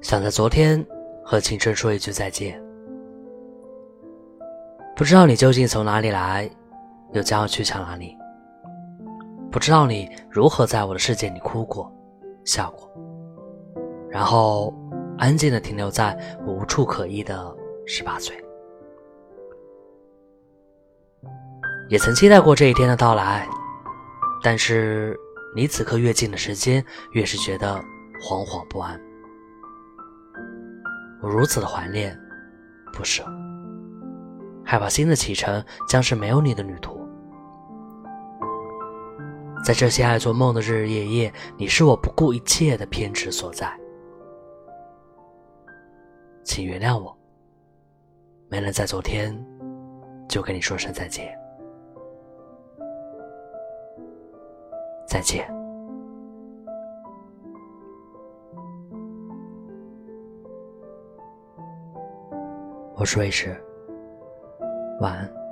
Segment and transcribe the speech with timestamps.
[0.00, 0.84] 想在昨天
[1.24, 2.62] 和青春说一句再见。
[4.94, 6.48] 不知道你究竟从哪里来，
[7.12, 8.16] 又将要去向哪里？
[9.50, 11.90] 不知道你如何在我的世界里哭过、
[12.44, 12.90] 笑过，
[14.08, 14.74] 然后
[15.18, 16.16] 安静的停留在
[16.46, 17.54] 无处可依的
[17.86, 18.36] 十八岁。
[21.88, 23.48] 也曾期待过这一天的到来，
[24.42, 25.16] 但是
[25.54, 27.74] 离此刻越近的时间，越是觉得
[28.20, 29.00] 惶惶不安。
[31.22, 32.18] 我如此的怀念、
[32.92, 33.24] 不舍，
[34.64, 37.06] 害怕新的启程将是没有你的旅途。
[39.64, 43.68] 在这些爱做梦的日日夜夜，你是我不顾一切的偏执所在。
[46.44, 47.16] 请原谅我，
[48.48, 49.36] 没能在昨天
[50.28, 51.36] 就跟你说声再见。
[55.08, 55.65] 再见。
[62.98, 63.54] 我是卫士，
[65.00, 65.45] 晚安。